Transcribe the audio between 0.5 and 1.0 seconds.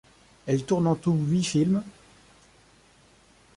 tourne en